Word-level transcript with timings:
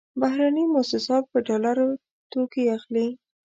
بهرني 0.21 0.63
موسسات 0.75 1.23
په 1.31 1.39
ډالرو 1.47 1.87
توکې 2.31 2.63
اخلي. 2.77 3.07